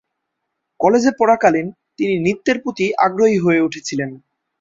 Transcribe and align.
কলেজে 0.79 1.11
পড়াকালীন, 1.19 1.67
তিনি 1.97 2.13
নৃত্যের 2.19 2.57
প্রতি 2.59 2.85
আগ্রহী 2.97 3.37
হয়ে 3.37 3.61
উঠেছিলেন। 3.61 4.09